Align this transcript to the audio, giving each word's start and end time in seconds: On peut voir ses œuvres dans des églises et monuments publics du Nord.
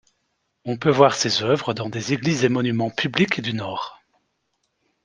On 0.65 0.77
peut 0.77 0.89
voir 0.89 1.13
ses 1.13 1.43
œuvres 1.43 1.75
dans 1.75 1.87
des 1.87 2.11
églises 2.11 2.43
et 2.43 2.49
monuments 2.49 2.89
publics 2.89 3.39
du 3.39 3.53
Nord. 3.53 4.01